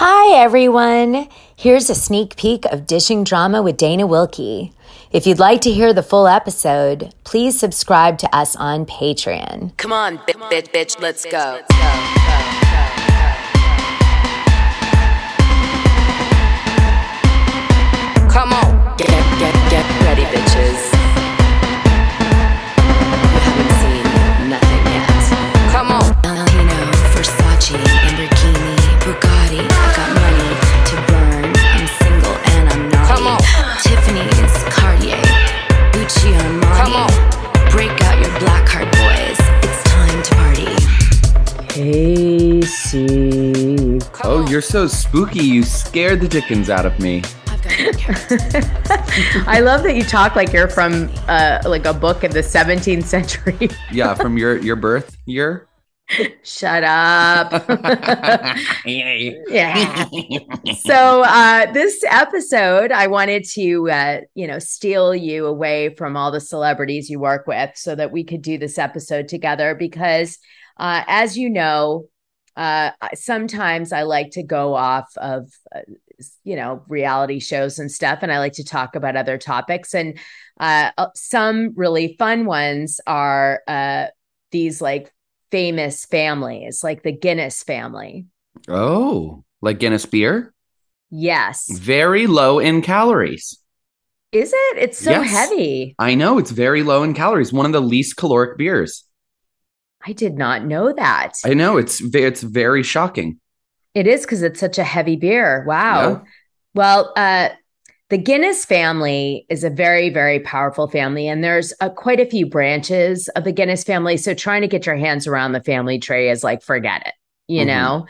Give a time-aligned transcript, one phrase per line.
[0.00, 1.26] Hi, everyone.
[1.56, 4.72] Here's a sneak peek of Dishing Drama with Dana Wilkie.
[5.10, 9.76] If you'd like to hear the full episode, please subscribe to us on Patreon.
[9.76, 11.62] Come on, bitch, bitch, bitch, let's go.
[11.68, 12.17] Come
[44.48, 45.44] you're so spooky.
[45.44, 47.22] You scared the dickens out of me.
[47.46, 48.38] I've got your character.
[49.46, 53.04] I love that you talk like you're from uh, like a book in the 17th
[53.04, 53.70] century.
[53.92, 55.68] Yeah, from your your birth year.
[56.42, 57.52] Shut up.
[58.86, 60.08] yeah.
[60.80, 66.30] so uh, this episode, I wanted to, uh, you know, steal you away from all
[66.30, 69.74] the celebrities you work with, so that we could do this episode together.
[69.74, 70.38] Because,
[70.78, 72.06] uh, as you know,
[72.58, 75.80] uh, sometimes I like to go off of, uh,
[76.42, 79.94] you know, reality shows and stuff, and I like to talk about other topics.
[79.94, 80.18] And
[80.58, 84.06] uh, uh, some really fun ones are uh,
[84.50, 85.14] these like
[85.52, 88.26] famous families, like the Guinness family.
[88.68, 90.52] Oh, like Guinness beer?
[91.10, 91.70] Yes.
[91.78, 93.56] Very low in calories.
[94.32, 94.78] Is it?
[94.78, 95.30] It's so Yes.
[95.30, 95.94] heavy.
[95.98, 97.52] I know it's very low in calories.
[97.52, 99.04] One of the least caloric beers.
[100.08, 101.34] I did not know that.
[101.44, 103.38] I know it's it's very shocking.
[103.94, 105.64] it is because it's such a heavy beer.
[105.66, 106.00] Wow.
[106.00, 106.18] Yeah.
[106.74, 107.50] Well, uh,
[108.08, 112.46] the Guinness family is a very, very powerful family, and there's uh, quite a few
[112.46, 114.16] branches of the Guinness family.
[114.16, 117.14] So trying to get your hands around the family tree is like, forget it,
[117.48, 117.66] you Mhm.
[117.66, 118.06] know?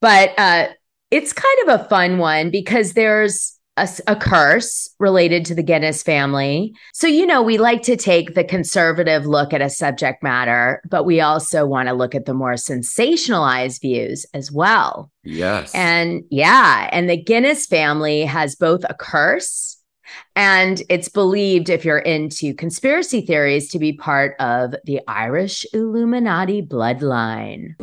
[0.00, 0.68] But uh,
[1.10, 6.02] it's kind of a fun one because there's a, a curse related to the Guinness
[6.02, 6.74] family.
[6.92, 11.04] So, you know, we like to take the conservative look at a subject matter, but
[11.04, 15.10] we also want to look at the more sensationalized views as well.
[15.24, 15.74] Yes.
[15.74, 19.74] And yeah, and the Guinness family has both a curse
[20.36, 26.62] and it's believed, if you're into conspiracy theories, to be part of the Irish Illuminati
[26.62, 27.78] bloodline.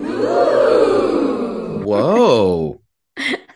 [1.83, 2.80] Whoa.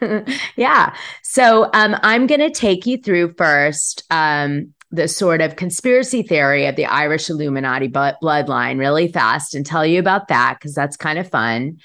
[0.55, 0.95] yeah.
[1.23, 6.65] So um, I'm going to take you through first um, the sort of conspiracy theory
[6.65, 10.97] of the Irish Illuminati bu- bloodline really fast and tell you about that because that's
[10.97, 11.77] kind of fun.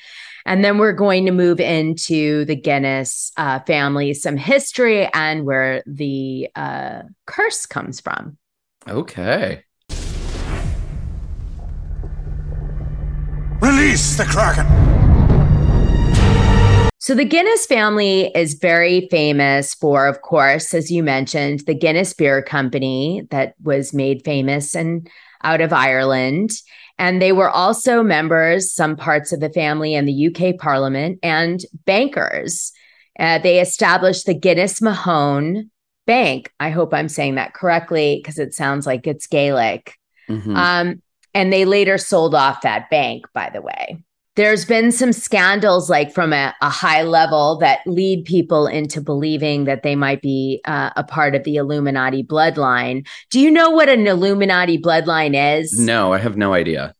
[0.47, 5.83] And then we're going to move into the Guinness uh, family, some history, and where
[5.87, 8.39] the uh, curse comes from.
[8.89, 9.65] Okay.
[13.61, 15.00] Release the Kraken!
[17.03, 22.13] So the Guinness family is very famous for, of course, as you mentioned, the Guinness
[22.13, 25.09] Beer Company that was made famous and
[25.43, 26.51] out of Ireland.
[26.99, 31.65] And they were also members, some parts of the family in the UK Parliament and
[31.87, 32.71] bankers.
[33.19, 35.71] Uh, they established the Guinness Mahone
[36.07, 36.53] Bank.
[36.61, 39.95] I hope I'm saying that correctly because it sounds like it's Gaelic.
[40.29, 40.55] Mhm.
[40.55, 44.03] Um, and they later sold off that bank, by the way.
[44.41, 49.65] There's been some scandals, like from a, a high level, that lead people into believing
[49.67, 53.07] that they might be uh, a part of the Illuminati bloodline.
[53.29, 55.79] Do you know what an Illuminati bloodline is?
[55.79, 56.95] no, I have no idea.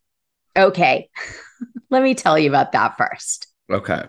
[0.55, 1.09] Okay.
[1.89, 3.47] Let me tell you about that first.
[3.71, 4.03] Okay.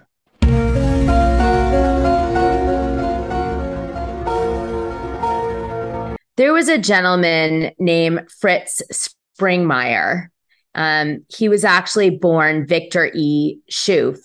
[6.36, 8.82] There was a gentleman named Fritz
[9.40, 10.28] Springmeier.
[10.74, 13.58] Um, he was actually born Victor E.
[13.70, 14.18] Schoof,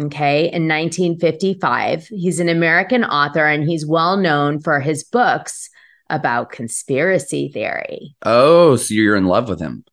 [0.00, 2.06] okay, in 1955.
[2.08, 5.68] He's an American author and he's well known for his books
[6.10, 8.14] about conspiracy theory.
[8.24, 9.84] Oh, so you're in love with him.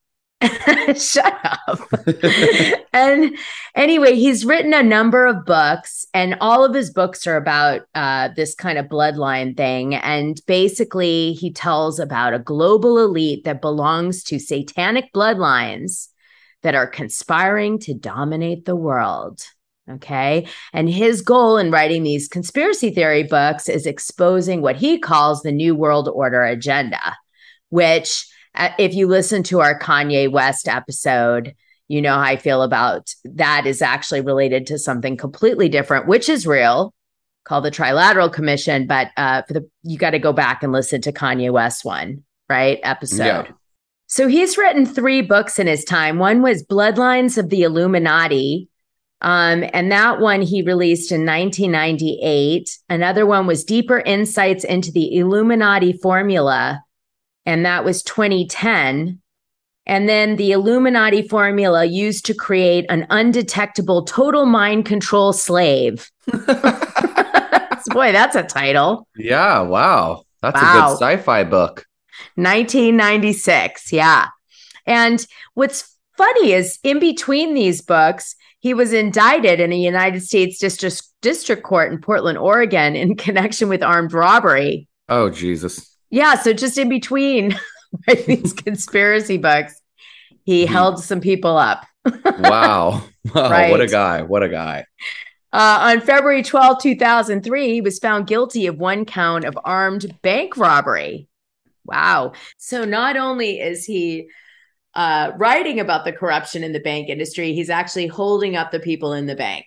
[0.96, 1.80] Shut up.
[2.94, 3.38] and
[3.76, 8.30] anyway, he's written a number of books, and all of his books are about uh,
[8.36, 9.96] this kind of bloodline thing.
[9.96, 16.08] And basically, he tells about a global elite that belongs to satanic bloodlines
[16.62, 19.42] that are conspiring to dominate the world.
[19.90, 20.48] Okay.
[20.72, 25.52] And his goal in writing these conspiracy theory books is exposing what he calls the
[25.52, 27.18] New World Order agenda,
[27.70, 31.56] which if you listen to our Kanye West episode,
[31.88, 36.30] you know how I feel about that is actually related to something completely different, which
[36.30, 36.94] is real,
[37.46, 38.86] called the Trilateral Commission.
[38.86, 42.24] But uh, for the you got to go back and listen to Kanye West one,
[42.48, 42.80] right?
[42.84, 43.26] Episode.
[43.48, 43.52] Yeah.
[44.08, 46.18] So he's written three books in his time.
[46.18, 48.68] One was Bloodlines of the Illuminati,
[49.22, 52.70] Um, and that one he released in 1998.
[52.90, 56.82] Another one was Deeper Insights into the Illuminati Formula,
[57.46, 59.20] and that was 2010.
[59.86, 66.10] And then the Illuminati formula used to create an undetectable total mind control slave.
[66.32, 69.08] Boy, that's a title.
[69.16, 70.24] Yeah, wow.
[70.42, 70.70] That's Wow.
[70.70, 71.86] a good sci-fi book.
[72.36, 73.92] 1996.
[73.92, 74.28] Yeah.
[74.86, 80.60] And what's funny is in between these books, he was indicted in a United States
[80.60, 84.88] District, District Court in Portland, Oregon, in connection with armed robbery.
[85.08, 85.89] Oh Jesus.
[86.10, 86.36] Yeah.
[86.36, 87.58] So just in between
[88.28, 89.80] these conspiracy books,
[90.44, 91.86] he held some people up.
[92.40, 93.04] Wow.
[93.36, 93.50] wow.
[93.50, 93.70] Right.
[93.70, 94.24] What a guy.
[94.24, 94.86] What a guy.
[95.52, 100.58] Uh, on February 12, 2003, he was found guilty of one count of armed bank
[100.58, 101.28] robbery.
[101.86, 102.34] Wow.
[102.58, 104.30] So not only is he
[104.94, 109.14] uh, writing about the corruption in the bank industry, he's actually holding up the people
[109.14, 109.66] in the bank.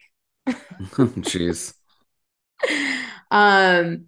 [0.49, 1.75] Jeez.
[3.31, 4.07] um,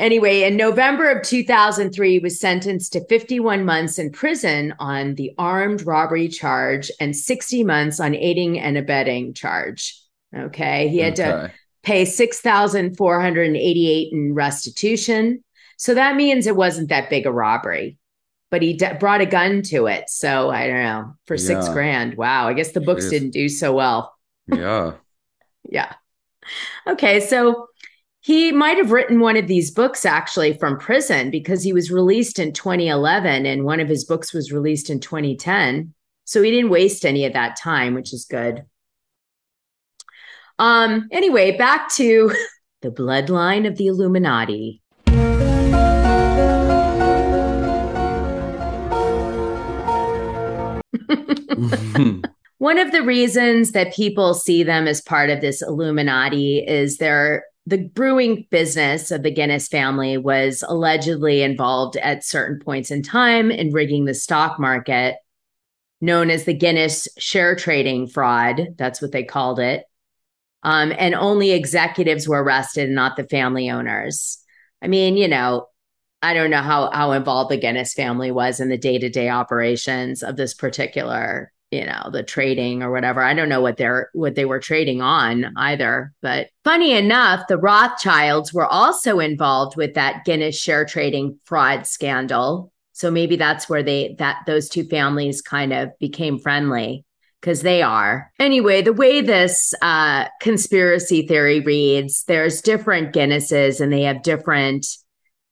[0.00, 5.32] anyway, in November of 2003, he was sentenced to 51 months in prison on the
[5.38, 10.00] armed robbery charge and 60 months on aiding and abetting charge.
[10.36, 10.88] Okay.
[10.88, 11.52] He had to
[11.82, 15.42] pay 6488 in restitution
[15.76, 17.96] so that means it wasn't that big a robbery
[18.50, 22.16] but he d- brought a gun to it so i don't know for six grand
[22.16, 23.10] wow i guess the books Jeez.
[23.10, 24.14] didn't do so well
[24.46, 24.92] Yeah.
[25.70, 25.94] yeah
[26.86, 27.68] okay so
[28.22, 32.38] he might have written one of these books actually from prison because he was released
[32.38, 35.94] in 2011 and one of his books was released in 2010
[36.24, 38.64] so he didn't waste any of that time which is good.
[40.58, 42.30] Um anyway back to
[42.82, 44.82] the bloodline of the illuminati.
[52.58, 57.44] One of the reasons that people see them as part of this Illuminati is their
[57.66, 63.50] the brewing business of the Guinness family was allegedly involved at certain points in time
[63.50, 65.16] in rigging the stock market,
[66.00, 68.68] known as the Guinness share trading fraud.
[68.76, 69.84] That's what they called it.
[70.62, 74.38] Um, and only executives were arrested, not the family owners.
[74.82, 75.66] I mean, you know,
[76.22, 79.28] I don't know how how involved the Guinness family was in the day to day
[79.28, 83.22] operations of this particular, you know, the trading or whatever.
[83.22, 86.12] I don't know what they're what they were trading on either.
[86.20, 92.72] But funny enough, the Rothschilds were also involved with that Guinness share trading fraud scandal.
[92.92, 97.04] So maybe that's where they that those two families kind of became friendly
[97.40, 98.32] because they are.
[98.40, 104.86] Anyway, the way this uh, conspiracy theory reads, there's different Guinnesses and they have different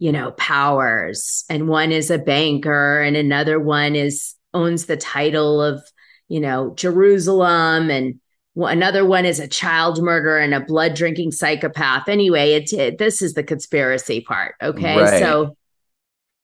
[0.00, 5.60] you know powers and one is a banker and another one is owns the title
[5.60, 5.82] of
[6.28, 8.20] you know jerusalem and
[8.56, 13.22] another one is a child murderer and a blood drinking psychopath anyway it, it this
[13.22, 15.22] is the conspiracy part okay Right.
[15.22, 15.56] so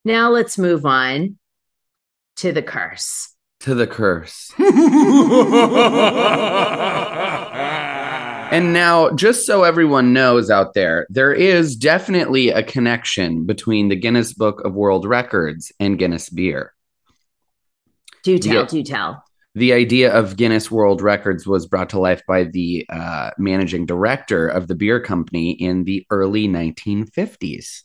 [0.04, 1.38] now let's move on
[2.36, 4.52] to the curse to the curse.
[8.52, 13.96] and now, just so everyone knows out there, there is definitely a connection between the
[13.96, 16.74] Guinness Book of World Records and Guinness beer.
[18.22, 18.66] do tell Yeah.
[18.66, 19.24] do tell
[19.56, 24.48] The idea of Guinness World Records was brought to life by the uh, managing director
[24.48, 27.82] of the beer company in the early 1950s.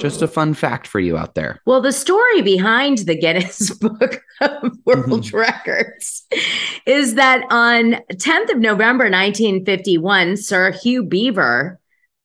[0.00, 1.60] Just a fun fact for you out there.
[1.66, 5.36] Well, the story behind the Guinness Book of World Mm-hmm.
[5.36, 6.26] Records
[6.86, 11.78] is that on 10th of November 1951, Sir Hugh Beaver,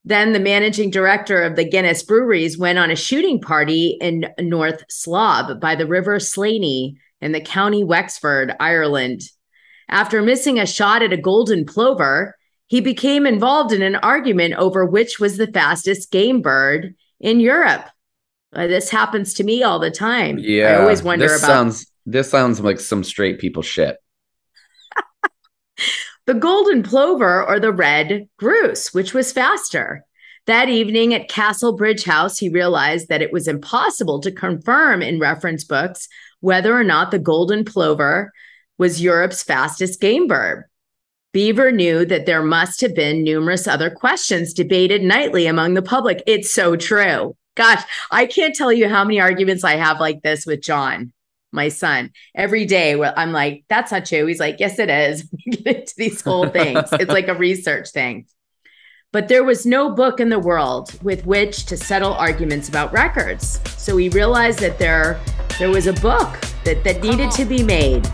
[0.06, 4.86] then the managing director of the Guinness Breweries, went on a shooting party in North
[4.90, 9.22] Slob by the River Slaney in the county Wexford, Ireland.
[9.90, 12.36] After missing a shot at a golden plover,
[12.68, 17.86] he became involved in an argument over which was the fastest game bird in Europe.
[18.54, 20.38] Uh, this happens to me all the time.
[20.40, 23.98] Yeah, I always wonder this about Sounds, this sounds like some straight people shit.
[26.26, 30.04] the golden plover or the red grouse, which was faster.
[30.46, 35.66] That evening at Castlebridge House, he realized that it was impossible to confirm in reference
[35.66, 36.08] books
[36.42, 38.32] whether or not the golden plover
[38.78, 40.66] was Europe's fastest game bird.
[41.34, 46.24] Beaver knew that there must have been numerous other questions debated nightly among the public.
[46.26, 47.36] It's so true.
[47.56, 51.12] Gosh, I can't tell you how many arguments I have like this with John,
[51.52, 52.12] my son.
[52.36, 54.26] Every day where I'm like, that's not true.
[54.26, 55.24] He's like, yes, it is.
[55.50, 56.88] Get into these whole things.
[56.94, 58.26] it's like a research thing.
[59.14, 63.62] But there was no book in the world with which to settle arguments about records.
[63.78, 65.18] So we realized that there,
[65.60, 68.06] there was a book that, that needed to be made.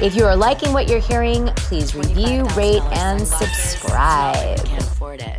[0.00, 4.64] If you are liking what you're hearing, please review, rate, and subscribe.
[4.64, 5.38] Can't afford it.